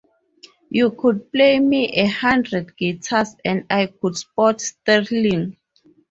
You 0.71 0.89
could 0.89 1.31
play 1.31 1.59
me 1.59 1.85
a 1.89 2.07
hundred 2.07 2.75
guitars, 2.75 3.35
and 3.45 3.67
I 3.69 3.85
could 3.85 4.17
spot 4.17 4.59
Sterling. 4.59 5.57